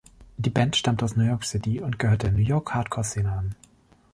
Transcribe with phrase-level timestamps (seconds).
[0.37, 3.55] Die Band stammt aus New York City und gehört der New-York-Hardcore-Szene an.